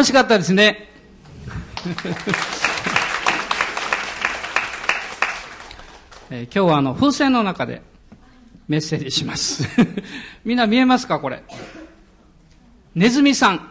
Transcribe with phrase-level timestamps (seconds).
[0.00, 0.88] 楽しかったですね。
[6.30, 7.82] えー、今日はあの風船の中で
[8.66, 9.68] メッセージします。
[10.42, 11.42] みんな見えますかこれ？
[12.94, 13.68] ネズミさん。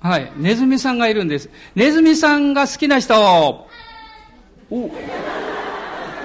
[0.00, 0.32] はい。
[0.36, 1.48] ネズミさんがいるんです。
[1.76, 3.68] ネズミさんが好きな人。
[4.68, 4.90] お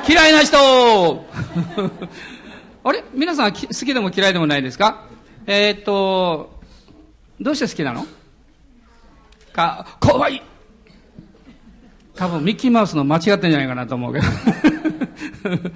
[0.07, 0.57] 嫌いな人
[2.83, 3.03] あれ？
[3.13, 5.05] 皆さん好きでも嫌いでもないですか？
[5.45, 6.59] えー、っと、
[7.39, 8.07] どうして好きなの？
[9.51, 10.41] か、かわい
[12.15, 14.25] 多分ミッキーマウスの間違ってんじゃないかなと思うけど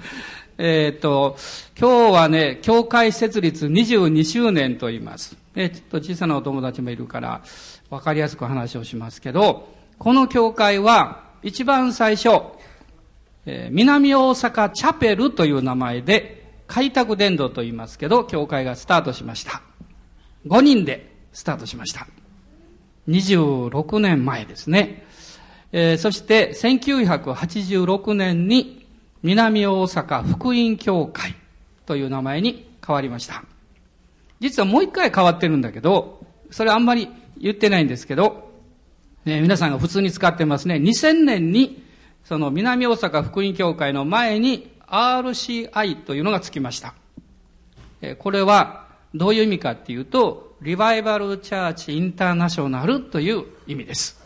[0.58, 1.36] えっと、
[1.78, 5.36] 今日はね、教会設立22周年と言います。
[5.54, 7.42] ね、ちょっと小さなお友達もいるから、
[7.90, 9.68] わかりやすく話をしますけど、
[9.98, 12.40] この教会は、一番最初、
[13.46, 19.60] えー、南大阪チャペルという名前で、開拓伝道と言いますけど、教会がスタートしました。
[20.46, 22.06] 5人でスタートしました。
[23.08, 25.04] 26年前ですね。
[25.72, 28.86] えー、そして1986年に
[29.22, 31.34] 南大阪福音教会
[31.86, 33.44] という名前に変わりました。
[34.40, 38.50] 実はもう一回変わってるんだけど、それあんまり言ってないんですけど、
[39.24, 40.76] ね、皆さんが普通に使ってますね。
[40.76, 41.82] 2000年に
[42.24, 46.94] その南大阪福音教会の前に RCI というのがつきました。
[48.00, 54.18] えこれはどういう意味かっていうと、リバイバルチャーチインターナショナルという意味です。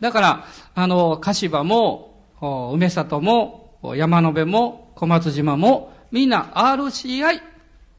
[0.00, 2.24] だから、あの、柏も、
[2.72, 7.40] 梅里も、山野辺も、小松島も、みんな RCI、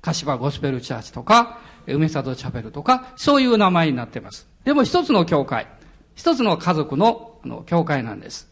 [0.02, 4.46] 柏ゴスペルチャーチとか、梅里チャペルとか、そういう名前になっています。
[4.66, 5.68] でも一つの教会、
[6.16, 8.50] 一つの家族のあの教会なんです。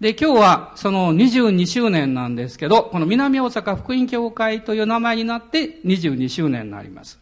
[0.00, 7.20] で、今日はその22周年なんですけど、この南大阪福音教会という名前になって22周年になります。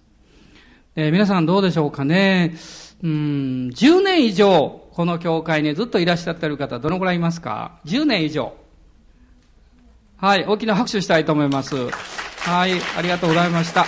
[1.00, 2.56] えー、皆さんどうでしょうかね？
[3.04, 8.52] うん、10年以上、この教会にずっといらっしゃってる方、どのくらいいますか ?10 年以上。
[10.16, 11.76] はい、大きな拍手したいと思います。
[12.41, 13.87] はい、ありがとうございました。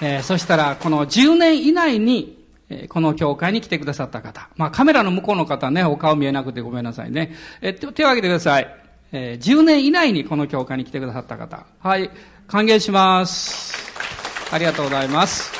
[0.00, 4.48] えー、そしたら、この10年以内に、えー、この教会に来てくださった方。
[4.54, 7.34] まあ、カメラの向こうの方ね、お顔見えなくてごめんなさいね。
[7.60, 8.72] えー、手を挙げてください。
[9.10, 11.66] えー、10年以内にこの教会に来てくださった方。
[11.80, 12.08] はい、
[12.46, 13.85] 歓迎します。
[14.50, 15.52] ありがとうございます。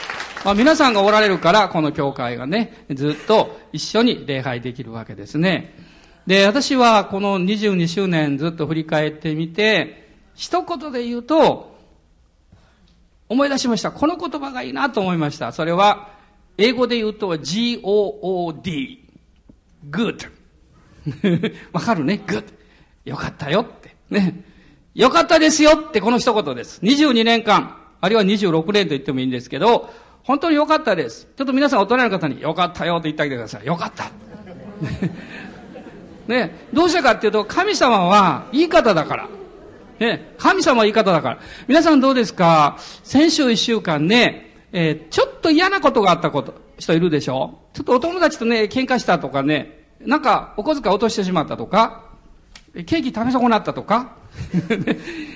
[0.45, 5.75] まあ、皆さんがおられるから、この教会がね、ずっと一緒に礼拝できるわけですね。
[6.27, 11.75] で、私はこの22周年ずっと振り返ってみて、一言で言うと、
[13.29, 13.91] 思い出しました。
[13.91, 15.51] この言葉がいいなと思いました。
[15.51, 16.11] それは、
[16.59, 19.05] 英語で言うと G-O-O-D。
[19.91, 20.31] good.
[21.73, 22.45] わかるね ?good.
[23.05, 23.97] よかったよって。
[24.11, 24.45] ね。
[24.95, 26.81] よかったですよってこの一言です。
[26.83, 29.91] 22年間、あるいは26年と言ってもいいんですけど、
[30.23, 31.29] 本当に良かったです。
[31.37, 33.67] ちょっと皆さん大人の方に、良かったよと言ってあげてください。
[33.67, 34.11] 良かった。
[36.27, 39.29] ね、どうしたかっていうと、神様はいい方だから。
[39.99, 41.39] ね、神様はいい方だから。
[41.69, 42.77] 皆さんどうですか？
[43.05, 47.59] 先週一週間ね、えー、ちょっと嫌なことがあったこと、人いるでしょ？
[47.73, 52.05] ちょっとお友達とね、喧嘩したとかね、なんかお小遣い落としてしまったとか、
[52.75, 54.17] ケーキ食べ損なったとか、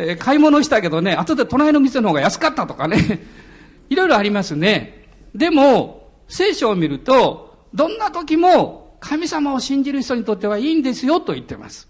[0.00, 3.20] えー、買い物したけどね、後で隣の店の方が安かったとかね、
[3.90, 5.08] いろいろありますね。
[5.34, 11.88] でも、聖書を見ると、どんな時も神様を信じる人にとってはいいんですよと言ってます。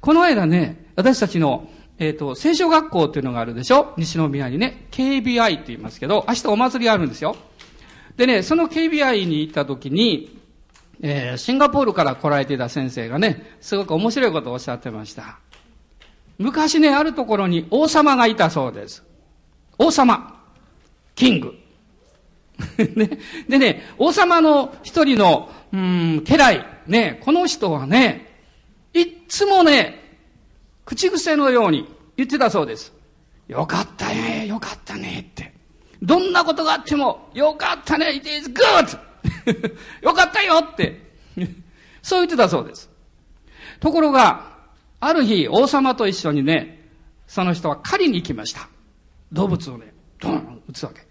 [0.00, 3.94] この間ね、私たちの、えっ、ー、と、聖書学校っていうのがあるでしょ？
[3.96, 4.86] 西宮にね。
[4.90, 7.34] KBI って言いますけど、明日お祭りがあるんですよ。
[8.16, 10.38] でね、その KBI に行った時に、
[11.00, 15.38] えー、シンガポールから来られていた先生がね、すごく面白いことをおっしゃってました。
[16.40, 19.04] 昔ね、あるところに王様がいたそうです。
[19.76, 20.42] 王様。
[21.14, 21.54] キング。
[22.96, 28.40] ね、でね、王様の一人の、うん、家来、ね、この人はね、
[28.94, 30.18] いっつもね、
[30.86, 32.94] 口癖のように言ってたそうです。
[33.46, 35.52] よかったね、よかったねって。
[36.00, 38.98] どんなことがあっても、よかったね、it is good!
[40.00, 41.12] よかったよって。
[42.00, 42.88] そう言ってたそうです。
[43.78, 44.59] ところが、
[45.00, 46.88] ある日、王様と一緒にね、
[47.26, 48.68] その人は狩りに行きました。
[49.32, 51.06] 動物をね、ドーン撃つわけ。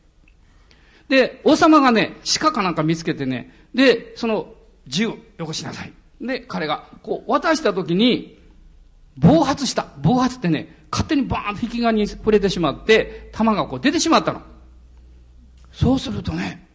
[1.07, 4.53] で、王様がね、鹿かなんか見つけてね、で、その
[4.85, 5.93] 銃をよこしなさい。
[6.21, 8.37] で、彼がこう渡した時に、
[9.17, 9.87] 暴発した。
[10.01, 14.41] 暴発ってね、勝手にバーンと引き金に触れてしまって、弾がこう出てしまったの。
[15.71, 16.67] そうするとね、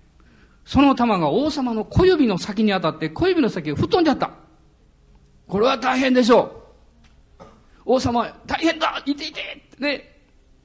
[0.64, 4.31] その弾が王様の小指の先に当たって、小指の先が吹っ飛んじゃった。
[5.46, 6.63] これは大変でしょう。
[7.86, 9.40] 王様、大変だいていて
[9.78, 10.14] で、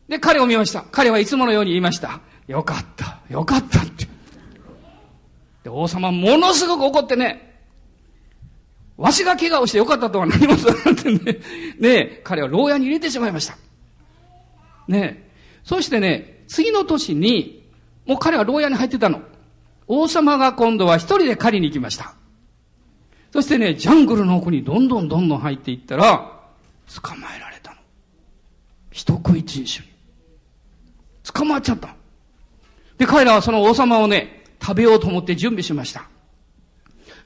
[0.07, 0.83] で、彼を見ました。
[0.91, 2.21] 彼はいつものように言いました。
[2.47, 4.07] よかった、よかったって。
[5.63, 7.49] で、王様ものすごく怒ってね、
[8.97, 11.39] わしが怪我をしてよかったとは何もそうなってね、
[11.79, 13.57] ね彼は牢屋に入れてしまいました。
[14.87, 15.29] ね
[15.63, 17.69] そしてね、次の年に、
[18.05, 19.21] もう彼は牢屋に入ってたの。
[19.87, 22.15] 王様が今度は一人で狩りに行きました。
[23.31, 26.38] そしてね、ジャングルの奥にどんどんどんどん入っていったら、
[27.01, 27.77] 捕まえられたの。
[28.91, 29.93] 人食い人種に。
[31.23, 31.95] 捕まっちゃった。
[32.97, 36.09] で、彼らはその王様をね、食べようと思って準備しました。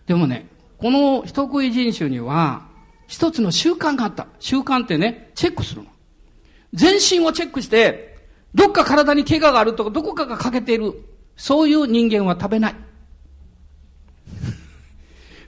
[0.06, 2.68] でもね、この人食い人種には、
[3.08, 4.28] 一つの習慣があった。
[4.40, 5.90] 習慣ってね、チェックするの。
[6.74, 8.18] 全身をチェックして、
[8.54, 10.94] どっか体に怪我があるとか、どこかが欠けている。
[11.36, 12.76] そういう人間は食べない。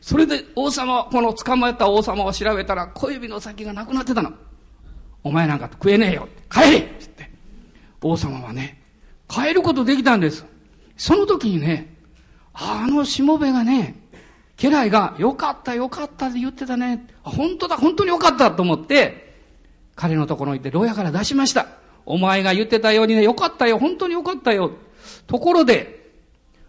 [0.06, 4.32] それで王様、この捕まえた王様を調べたら小指の先がなくなってたの。
[5.24, 6.30] お前なんか食えねえよ。
[6.48, 7.32] 帰れって言って。
[8.04, 8.84] 王様はね、
[9.28, 10.46] 帰ることできたんです。
[10.96, 11.98] その時にね、
[12.54, 13.96] あのしもべがね、
[14.58, 17.08] 家来が、よかった、よかったって言ってたね。
[17.24, 19.34] 本当だ、本当によかったと思って、
[19.96, 21.66] 彼のところに行って牢屋から出しました。
[22.06, 24.70] お前が言ってたようにね、よかったよ、本当によかったよ。
[25.26, 26.05] ところで、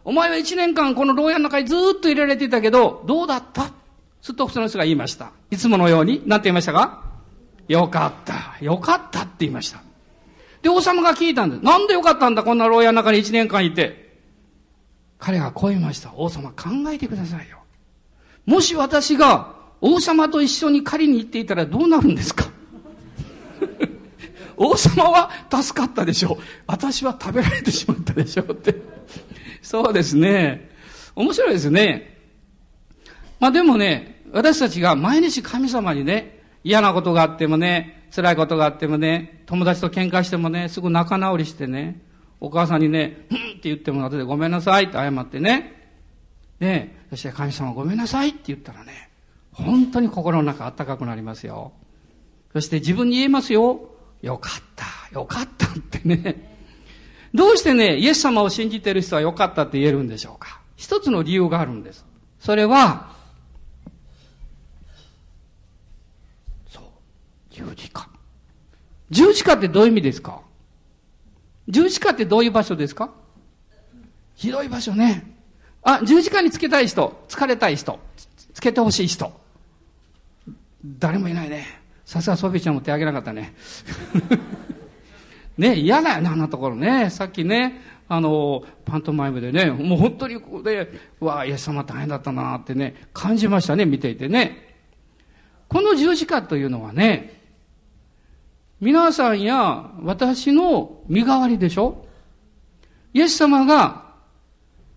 [0.06, 3.72] お前は一年間この牢屋の中にずっと入れられていたけど、どうだった？
[4.22, 5.32] すっと普通の人が言いました。
[5.50, 7.02] いつものように、なんて言いましたか？
[7.66, 8.64] よかった。
[8.64, 9.82] よかったって言いました。
[10.62, 11.62] で、王様が聞いたんです。
[11.64, 12.44] なんでよかったんだ？
[12.44, 14.06] こんな牢屋の中に一年間いて。
[15.18, 16.12] 彼がこう言いました。
[16.14, 17.58] 王様考えてくださいよ。
[18.44, 22.44] もし私が王様と一緒に狩りに行っていたらどうなるんですか？
[24.56, 26.42] 王様は助かったでしょう。
[26.68, 28.74] 私は食べられてしまったでしょうって。
[29.66, 30.70] そうですね。
[31.16, 32.16] 面白いですね。
[33.40, 42.00] まあでもね、私たちが毎日神様にね、嫌なことがあってもね、辛いことがあってもね、友達と喧嘩してもね、すぐ仲直りしてね、
[42.38, 45.90] お母さんにね、うんって言っても後でごめんなさいって謝ってね、
[46.60, 49.10] ね、そして神様ごめんなさいって言ったらね、
[49.50, 51.72] 本当に心の中あったかくなりますよ。
[52.52, 53.80] そして自分に言えますよ。
[54.22, 56.55] よかった、よかったってね。
[57.34, 60.60] どうしてね、イエス様を信じている人は良かったって言えるんでしょうか？
[60.76, 62.04] 一つの理由があるんです。
[62.40, 63.10] それは、
[66.70, 66.82] そう、
[67.50, 68.08] 十字架。
[69.10, 70.40] 十字架ってどういう意味ですか？
[71.68, 73.10] 十字架ってどういう場所ですか？
[74.34, 75.34] 広い場所ね。
[75.82, 77.98] あ、十字架につけたい人、疲れたい人、
[78.54, 79.32] つけてほしい人。
[80.98, 81.66] 誰もいないね。
[82.04, 83.54] さすがソフィーちゃんも手挙げなかったね。
[85.56, 87.10] ね、嫌だよね、あんなところね。
[87.10, 94.76] さっきね、あの、パントマイムでね、もう本当にここで、うわイエス様大変だったなってね、感じましたね、見ていてね。
[95.68, 97.42] この十字架というのはね、
[98.80, 102.06] 皆さんや私の身代わりでしょ？
[103.14, 104.04] イエス様が、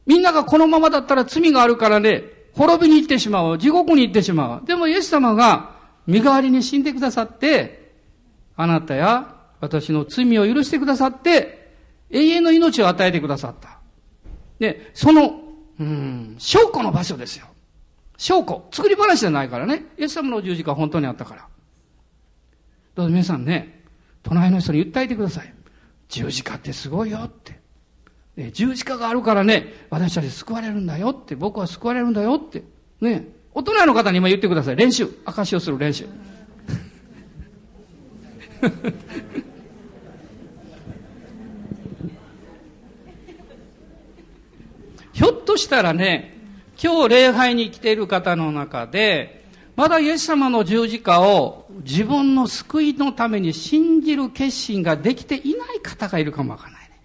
[0.05, 2.23] みんながこのままだったら罪があるからね、
[2.53, 3.57] 滅びに行ってしまう。
[3.57, 4.65] 地獄に行ってしまう。
[4.65, 7.93] でもイエス様が身代わりに死んでくださって、
[8.57, 11.73] あなたや私の罪を許してくださって、
[12.09, 13.79] 永遠の命を与えてくださった。
[14.59, 15.41] で、その、
[15.79, 17.47] うん、証拠の場所ですよ。
[18.17, 18.67] 証拠。
[18.71, 19.85] 作り話じゃないからね。
[19.97, 21.47] イエス様の十字架は本当にあったから。
[22.95, 23.85] どうぞ皆さんね、
[24.23, 25.53] 隣の人に訴えてください。
[26.09, 27.59] 十字架ってすごいよって。
[28.35, 32.63] ね、十字架があるからね、私たち救われるんだよって、僕は救われるんだよって。
[32.99, 34.75] ね、大人の方に今言ってください。
[34.75, 35.07] 練習。
[35.25, 36.05] 証しをする練習。
[45.19, 46.37] ひょっとしたらね、
[46.81, 49.43] 今日礼拝に来ている方の中で、
[49.75, 57.01] まだイエス様の十字架を自分の救いのために信じる決心ができていない方がいるかもわからないね。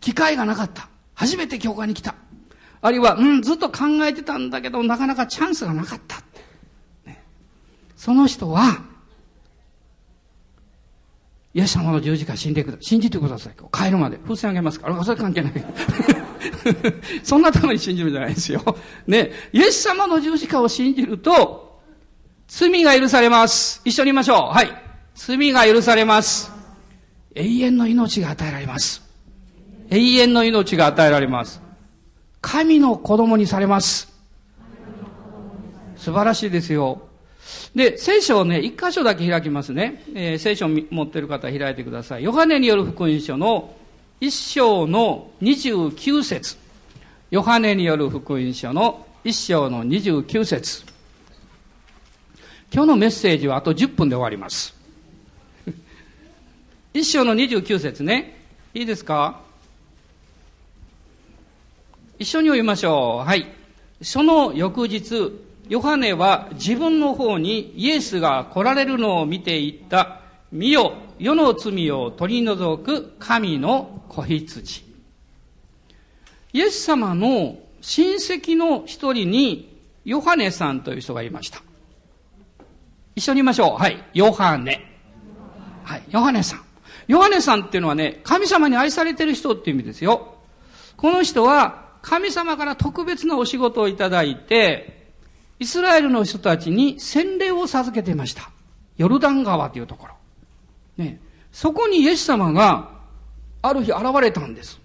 [0.00, 0.88] 機会がなかった。
[1.14, 2.16] 初めて教会に来た。
[2.80, 6.16] あるいは、うん、ずっと考えてたんだけど、なかなかチャンスがなかった。
[7.06, 7.22] ね、
[7.94, 8.82] その人は、
[11.54, 12.84] イエス様の十字架信じてください。
[12.84, 13.54] 信じてください。
[13.70, 14.16] 帰るまで。
[14.16, 15.04] 風船あげますから。
[15.04, 15.52] それ関係ない。
[17.22, 18.62] そんなために信じるんじゃないですよ。
[19.06, 19.30] ね。
[19.52, 21.80] イエス様の十字架を信じると、
[22.48, 23.82] 罪が許されます。
[23.84, 24.54] 一緒に言いましょう。
[24.54, 24.68] はい。
[25.14, 26.50] 罪が許されます。
[27.34, 29.02] 永遠の命が与えられます。
[29.90, 31.60] 永遠の命が与えられます。
[32.40, 34.10] 神の子供にされます。
[35.96, 37.02] 素晴らしいですよ。
[37.74, 40.04] で、聖書をね、一箇所だけ開きますね。
[40.14, 42.24] えー、聖書を持ってる方開いてください。
[42.24, 43.74] ヨハネによる福音書の
[44.20, 46.56] 一章の29節
[47.30, 50.84] ヨハネによる福音書の一章の29節
[52.72, 54.74] 今日のメッセージはあと10分で終わります。
[56.94, 58.40] 一章の29節ね。
[58.74, 59.40] いいですか？
[62.18, 63.26] 一緒に読みましょう。
[63.26, 63.46] はい。
[64.00, 65.32] その翌日、
[65.68, 70.20] ヨハネは自分の方にイエスが来られるのを見ていった。
[70.50, 74.84] 見よ、世の罪を取り除く神の子羊。
[76.52, 81.62] イエス様の親戚の一人にヨハネさんという人がいました。
[83.14, 83.80] 一緒に言いましょう。
[83.80, 84.02] はい。
[84.14, 84.84] ヨハネ。
[85.84, 86.02] はい。
[86.10, 86.64] ヨハネさん。
[87.08, 90.34] ヨハネさんっていうのはね、神様に愛されてる人っていう意味ですよ。
[90.96, 95.01] この人は神様から特別なお仕事をいただいて、
[95.62, 98.50] イスラエルの人たちに洗礼を授けていました。
[98.96, 100.14] ヨルダン川というところ。
[100.96, 101.20] ね。
[101.52, 102.90] そこにイエス様が
[103.62, 104.80] ある日現れたんです。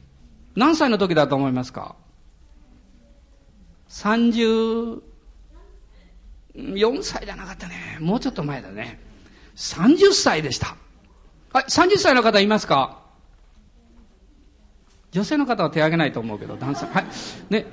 [0.55, 1.95] 何歳の時だと思いますか
[3.89, 5.01] ?34
[7.01, 7.97] 歳じゃなかったね。
[7.99, 8.99] もうちょっと前だね。
[9.55, 10.75] 30歳でした。
[11.53, 12.99] はい、30歳の方いますか？
[15.11, 16.85] 女性の方は手挙げないと思うけど、男性。
[16.85, 17.05] はい。
[17.49, 17.65] ね。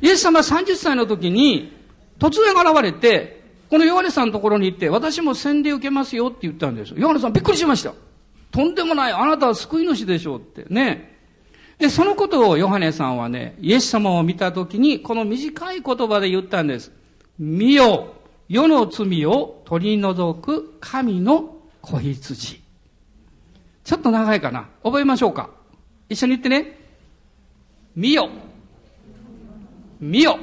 [0.00, 1.85] イエス様は30歳の時に、
[2.18, 6.94] 突然現れて、このヨハネさんのところに行って、私も洗礼受けますよって言ったんです。
[6.96, 7.92] ヨハネさんびっくりしました。
[8.50, 11.16] とんでもない、あなたは救い主でしょうってね。
[11.78, 16.92] で、そのことをヨハネさんはね、イエス様を見たときに、この短い言葉で言ったんです。
[17.38, 18.14] 見よ、
[18.48, 22.60] 世の罪を取り除く神の子羊。
[23.84, 24.68] ちょっと長いかな。
[24.82, 25.50] 覚えましょうか。
[26.08, 26.78] 一緒に言ってね。
[27.94, 28.28] 見よ。
[30.00, 30.38] 見よ。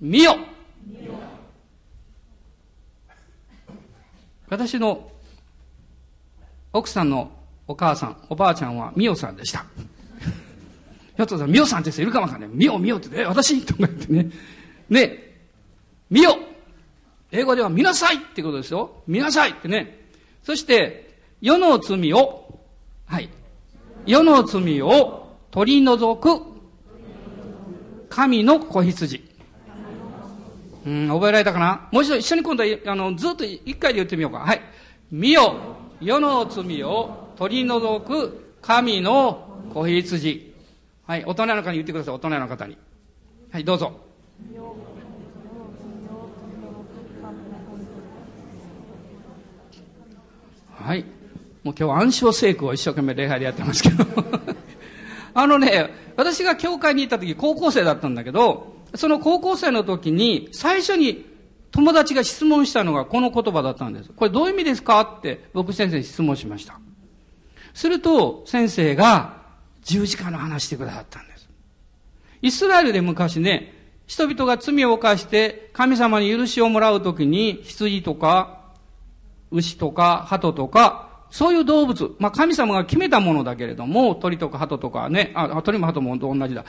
[0.00, 0.36] 見よ。
[4.48, 5.10] 私の
[6.72, 7.30] 奥さんの
[7.68, 9.64] お母さん、おばあちゃんはミオさんでした。
[11.16, 12.50] ひょっとしたらミオさんって人いるかもわかんない。
[12.52, 13.64] ミオ、ミオって、え、私？
[13.64, 14.30] とか言ってね。
[14.88, 15.36] ね、
[16.08, 16.30] ミオ
[17.30, 19.02] 英語では見なさいってことですよ。
[19.06, 20.08] 見なさいってね。
[20.42, 22.58] そして、世の罪を、
[23.06, 23.28] はい。
[24.06, 26.42] 世の罪を取り除く
[28.08, 29.29] 神の子羊。
[30.90, 31.88] うん、覚えられたかな？
[31.92, 34.38] もう一度一緒に今度は、あの、ずっと一回で言ってみようか。
[34.38, 34.60] はい。
[35.12, 35.54] 見よ、
[36.00, 40.52] 世の罪を取り除く神の子羊。
[41.06, 42.76] はい、大人の方に言ってください、大人の方に。
[43.52, 43.92] はい、どうぞ。
[50.74, 51.04] はい。
[51.62, 54.04] もう今日暗唱聖句を一生懸命礼拝でやってますけど。
[55.34, 61.26] あのね、私が教会に行った時高校生だったんだけど、その高校生の時に最初に
[61.70, 64.10] 友達が質問したのがこの言葉だったんです。
[64.10, 66.78] これどういう意味ですかって僕先生に質問しました。
[67.74, 69.40] すると先生が
[69.82, 71.48] 十字架の話してくださったんです。
[72.42, 73.74] イスラエルで昔ね、
[74.06, 78.60] 人々が罪を犯して神様に許しをもらうときに羊とか
[79.52, 86.64] 牛とか鳩とかそういう動物、まあ神様が決めたものだけれども、鳥とか鳩とかね、あ、鳥も鳩も同じだ。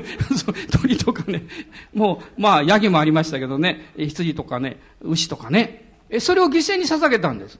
[0.80, 1.44] 鳥とかね、
[1.92, 7.58] もう、まあヤギもありましたけどね、羊とかね、牛とかね、それを犠牲に捧げたんです。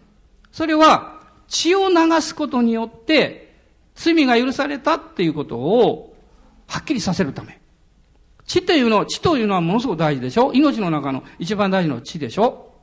[0.51, 3.55] それは、血を流すことによって、
[3.95, 6.17] 罪が許されたっていうことを、
[6.67, 7.61] はっきりさせるため。
[8.47, 12.74] 血というのは、血というのはものすごく大事でしょ命の中の一番大事な血でしょ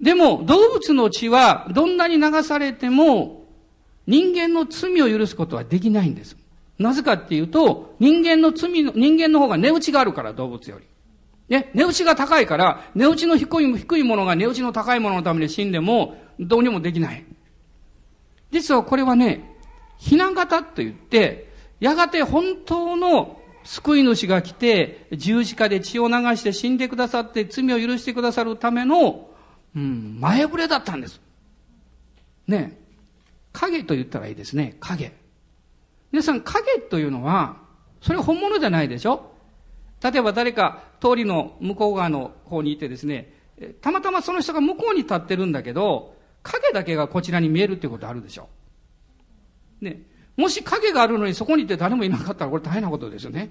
[0.00, 3.44] でも、動物の血はどんなに流されても、
[4.06, 6.36] 人間の罪を許すことはできないんです。
[6.78, 10.86] なぜかっていうと、人間の罪の、人間の方が値打ちがあるから、動物より。
[11.50, 17.24] ね、値打ちが高いから、値打ちの低い、低いものが値打ちの高いもののために死んでも、どうにもできない。
[18.50, 19.56] 実はこれはね、
[20.00, 29.28] 避難型と言って、やがて本当の救い主が来て、十字架で血を流して死んでくださって罪を許してくださるための
[29.76, 31.20] うん、前触れだったんです。
[32.46, 32.78] ね
[33.52, 34.76] 影と言ったらいいですね。
[34.80, 35.12] 影。
[36.12, 37.56] 皆さん、影というのは、
[38.00, 39.32] それ本物じゃないでしょ
[40.02, 43.34] 例えば誰か通りの向こう側の方にいてですね、
[43.80, 48.48] たまたまその人が向こうに立ってるんだけど、影だけがこちらに見えるっていうことあるでしょ
[49.80, 50.02] ね。
[50.36, 53.50] もし影があるのにそこにいて誰もいなかったらこれ大変なことですよね。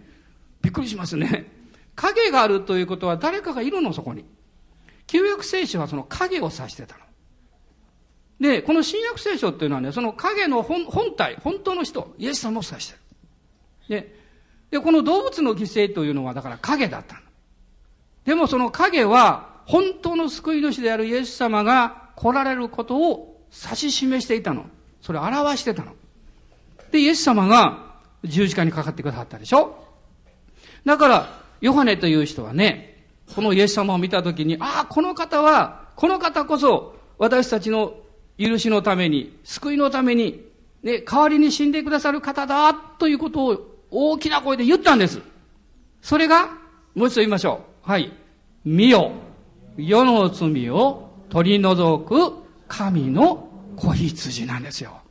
[0.61, 1.45] びっくりしますね。
[1.95, 4.25] 影があるということは誰かがいるの、そこに。
[5.09, 7.01] 旧約聖書はその影を指してたの。
[8.39, 10.85] で、この新約聖書っていうのはね、その影の本
[11.17, 12.93] 体、本当の人、イエス様を指して
[13.89, 14.01] る。
[14.01, 14.15] で、
[14.69, 17.21] で、この動物の犠牲というのはだから影だったの。
[18.23, 24.67] でもその影は、本当の救い主であるイエス様が来られることを指し示していたの。
[25.01, 25.95] それを表してたの。
[26.91, 29.87] で、イエス様が十字架にかかってくださったでしょ
[30.85, 32.88] だから、ヨハネという人はね、
[33.35, 37.93] このイエス様を見たときに、ああ、この方は、この方こそ、私たちの
[38.37, 40.45] 許しのために、救いのために、
[40.83, 45.21] ね、代わりに死んでくださる方だ、ということを大きな声で言ったんです。
[46.01, 46.49] それが、
[46.95, 47.89] もう一度言いましょう。
[47.89, 48.11] はい。
[48.65, 49.11] 見よ。
[49.77, 52.33] 世の罪を取り除く
[52.67, 55.01] 神の子羊なんですよ。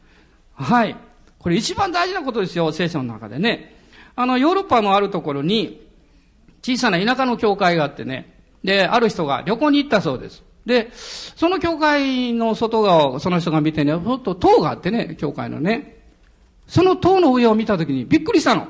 [0.54, 0.96] はい。
[1.38, 3.76] これ一番大事なことですよ、聖書の中でね。
[4.16, 5.87] あの、ヨーロッパのあるところに、
[6.62, 10.44] 小さな田舎の教会があってね、で、ある人が旅行に行ったそうです。
[10.66, 15.96] で、その教会の外側をその人が見てね、ほっと塔があってね、教会のね。
[16.66, 18.68] その塔の上を見たときにびっくりしたの。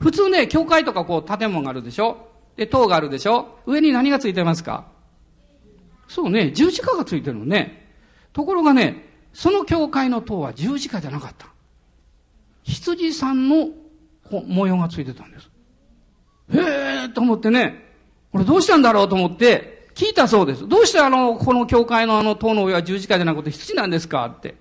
[0.00, 4.86] 普通ね、教会とかこう建物があるでしょで、塔があるでしょ上に何がついてますか？
[6.08, 7.86] そうね、十字架がついてるのね。
[8.32, 11.46] ところがね、その教会の塔は十字架じゃなかった。
[12.64, 13.68] 羊さんの
[14.46, 15.48] 模様がついてたんです。
[16.52, 17.92] へえと思ってね、
[18.32, 20.68] これどうしたんだろうと思って聞いたそうです。
[20.68, 24.54] どうしてあの、この教会のあの塔の上は十字架じゃなくて羊なんですかって。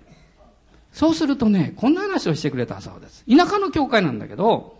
[0.92, 3.24] そうするとね、こんな話をしてくれたそうです。
[3.30, 4.80] 田舎の教会なんだけど、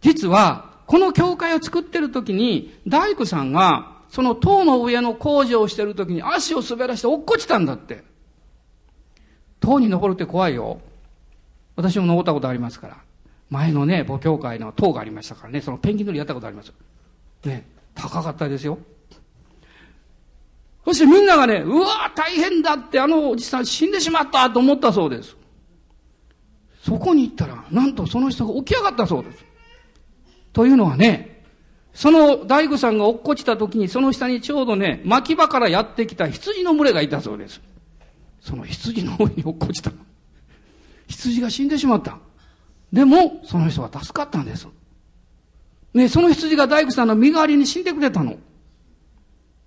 [0.00, 8.02] 実は、この教会を作ってる時に、大工さんが、その塔の上の工事をしてる時に足を滑らして落っこちたんだって。
[9.60, 10.80] 塔に登るって怖いよ。
[11.76, 12.96] 私も登ったことありますから。
[13.50, 16.72] 前のね、母教会の塔がありましたからね、そのペンギン乗りやったことあります。
[17.44, 18.78] ね、高かったですよ。
[20.84, 25.36] そしてみんながね、うわ大変だってあのおじさん死んでしまったと思ったそうです。
[26.82, 29.44] そこに行ったら、なんとその人が起き上がったそうです。
[30.52, 31.44] というのはね、
[31.92, 37.60] その大工さんが落っこちた時にその下にちょうどね、牧場からやってきた羊の群れがいたそうです。
[38.40, 39.90] その羊の上に落っこちた。
[41.08, 42.18] 羊が死んでしまった。
[42.92, 44.66] でも、その人は助かったんです。
[45.94, 48.36] ね、その羊が大工さんの身代わりに死んでくれたの。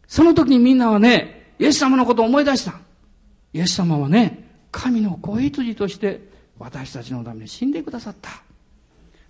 [0.08, 2.74] その時にみんなはね、イエス様のことを思い出した。
[3.54, 6.22] イエス様はね、神の子羊として
[6.58, 8.30] 私たちのために死んでくださった。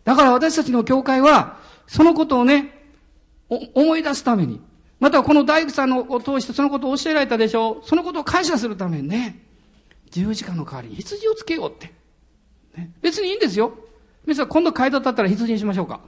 [0.03, 1.57] だから私たちの教会は、
[1.87, 2.81] そのことをね、
[3.49, 4.61] 思い出すために、
[4.99, 7.87] またこの大工さんのを通してそのことを教えられたでしょう。
[7.87, 9.39] そのことを感謝するためにね、
[10.11, 12.00] 十字架の代わりに羊をつけようって。
[12.75, 13.73] ね、別にいいんですよ。
[14.25, 15.99] 皆さん今度街道立ったら羊にしましょうか。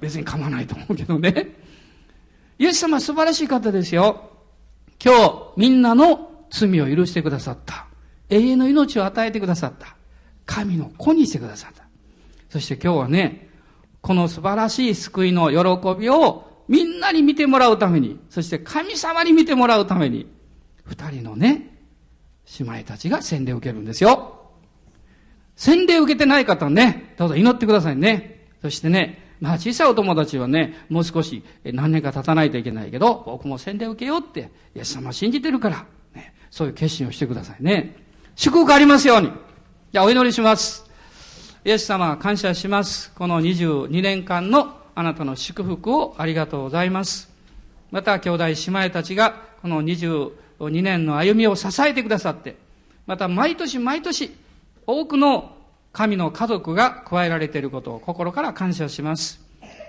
[0.00, 1.54] 別に構わないと思うけどね。
[2.58, 4.30] イエス様素晴らしい方ですよ。
[5.02, 7.86] 今日、みんなの罪を許してくださった。
[8.30, 9.96] 永遠の命を与えてくださった。
[10.46, 11.84] 神の子にしてくださった。
[12.48, 13.48] そして今日はね、
[14.00, 20.26] この素晴らしい救いの喜びをみんなに見てもらうために、そして神様に見てもらうために、
[20.84, 21.78] 二人のね、
[22.58, 24.43] 姉妹たちが洗礼を受けるんですよ。
[25.56, 28.46] 洗礼を受けてない方はね、どうぞ祈ってくださいね。
[28.62, 37.96] そしてね、まあ小さいお友達はね、もう少し何年か経たないといけないけど、僕も洗礼を受けようって、イエス様信じてるから、ね、そういう決心をしてくださいね。
[38.36, 39.30] 祝福ありますように。
[39.92, 40.84] じゃあお祈りします。
[41.64, 43.12] イエス様感謝します。
[43.12, 47.30] この22年間のあなたの祝福をありがとうございます。
[47.90, 52.56] また兄弟姉妹たちがこの22年の歩みを支えてくださって、
[53.06, 54.32] また毎年毎年
[54.86, 55.56] 多くの
[55.92, 59.40] 神の家族が加えられていることを心から感謝します。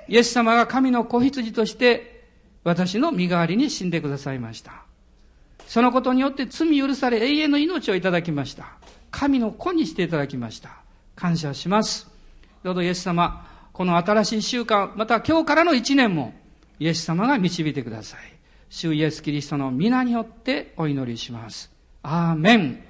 [0.07, 2.23] イエス様が神の子羊として
[2.63, 4.85] 私の身代わりに死んでくださいました。
[5.67, 8.67] そのことによって罪許され永遠の命をいただきました。
[9.11, 10.69] 神の子にしていただきました。
[11.15, 12.07] 感謝します。
[12.63, 16.33] どうぞイエス様、この新しい習慣、また今日からの一年も、
[16.79, 18.19] イエス様が導いてください。
[18.69, 21.71] 主イエス・キリストの皆によってお祈りします。
[22.03, 22.83] アーメン。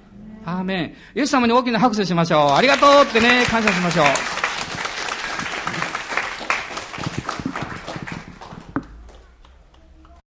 [0.46, 0.94] アーメン。
[1.18, 2.52] イエス様に大きな拍手しましょう。
[2.52, 4.45] ありがとうってね、感謝しましょう。